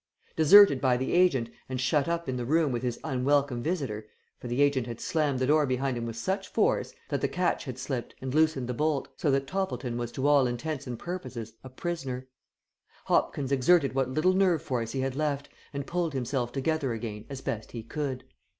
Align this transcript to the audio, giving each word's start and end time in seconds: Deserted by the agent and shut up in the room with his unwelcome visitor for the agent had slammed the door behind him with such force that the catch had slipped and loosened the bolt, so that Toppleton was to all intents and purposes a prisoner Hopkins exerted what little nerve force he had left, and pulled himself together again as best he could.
Deserted 0.35 0.81
by 0.81 0.97
the 0.97 1.13
agent 1.13 1.51
and 1.69 1.79
shut 1.79 2.07
up 2.07 2.27
in 2.27 2.35
the 2.35 2.43
room 2.43 2.71
with 2.71 2.81
his 2.81 2.99
unwelcome 3.03 3.61
visitor 3.61 4.07
for 4.39 4.47
the 4.47 4.59
agent 4.63 4.87
had 4.87 4.99
slammed 4.99 5.37
the 5.37 5.45
door 5.45 5.67
behind 5.67 5.95
him 5.95 6.07
with 6.07 6.15
such 6.15 6.47
force 6.47 6.95
that 7.09 7.21
the 7.21 7.27
catch 7.27 7.65
had 7.65 7.77
slipped 7.77 8.15
and 8.19 8.33
loosened 8.33 8.67
the 8.67 8.73
bolt, 8.73 9.09
so 9.15 9.29
that 9.29 9.45
Toppleton 9.45 9.97
was 9.97 10.11
to 10.13 10.25
all 10.27 10.47
intents 10.47 10.87
and 10.87 10.97
purposes 10.97 11.53
a 11.63 11.69
prisoner 11.69 12.27
Hopkins 13.05 13.51
exerted 13.51 13.93
what 13.93 14.09
little 14.09 14.33
nerve 14.33 14.63
force 14.63 14.93
he 14.93 15.01
had 15.01 15.15
left, 15.15 15.49
and 15.71 15.85
pulled 15.85 16.13
himself 16.15 16.51
together 16.51 16.93
again 16.93 17.25
as 17.29 17.41
best 17.41 17.71
he 17.73 17.83
could. 17.83 18.23